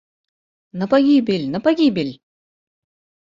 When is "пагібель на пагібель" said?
0.93-2.13